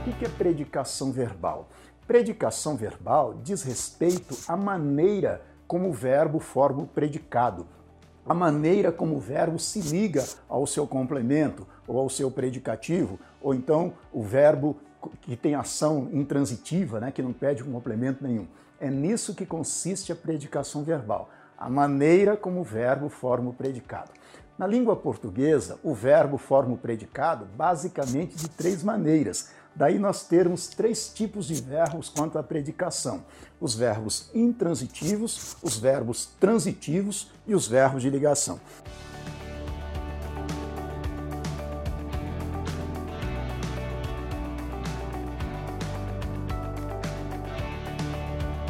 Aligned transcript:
O 0.00 0.12
que 0.12 0.24
é 0.24 0.28
predicação 0.28 1.12
verbal? 1.12 1.68
Predicação 2.06 2.74
verbal 2.74 3.34
diz 3.42 3.62
respeito 3.62 4.34
à 4.48 4.56
maneira 4.56 5.42
como 5.66 5.90
o 5.90 5.92
verbo 5.92 6.40
forma 6.40 6.82
o 6.82 6.86
predicado, 6.86 7.66
a 8.24 8.32
maneira 8.32 8.90
como 8.90 9.16
o 9.16 9.20
verbo 9.20 9.58
se 9.58 9.80
liga 9.80 10.24
ao 10.48 10.66
seu 10.66 10.86
complemento 10.86 11.66
ou 11.86 11.98
ao 11.98 12.08
seu 12.08 12.30
predicativo, 12.30 13.20
ou 13.42 13.54
então 13.54 13.92
o 14.10 14.22
verbo 14.22 14.76
que 15.20 15.36
tem 15.36 15.54
ação 15.54 16.08
intransitiva, 16.12 16.98
né, 16.98 17.12
que 17.12 17.22
não 17.22 17.32
pede 17.32 17.62
um 17.62 17.72
complemento 17.72 18.24
nenhum. 18.24 18.46
É 18.80 18.90
nisso 18.90 19.34
que 19.34 19.44
consiste 19.44 20.12
a 20.12 20.16
predicação 20.16 20.82
verbal, 20.82 21.28
a 21.58 21.68
maneira 21.68 22.38
como 22.38 22.60
o 22.60 22.64
verbo 22.64 23.10
forma 23.10 23.50
o 23.50 23.54
predicado. 23.54 24.10
Na 24.60 24.66
língua 24.66 24.94
portuguesa, 24.94 25.78
o 25.82 25.94
verbo 25.94 26.36
forma 26.36 26.74
o 26.74 26.76
predicado 26.76 27.46
basicamente 27.56 28.36
de 28.36 28.48
três 28.48 28.82
maneiras. 28.82 29.50
Daí 29.74 29.98
nós 29.98 30.24
termos 30.24 30.68
três 30.68 31.08
tipos 31.14 31.46
de 31.46 31.54
verbos 31.54 32.08
quanto 32.08 32.38
à 32.38 32.42
predicação: 32.42 33.24
os 33.60 33.74
verbos 33.74 34.30
intransitivos, 34.34 35.56
os 35.62 35.78
verbos 35.78 36.28
transitivos 36.38 37.30
e 37.46 37.54
os 37.54 37.66
verbos 37.66 38.02
de 38.02 38.10
ligação. 38.10 38.60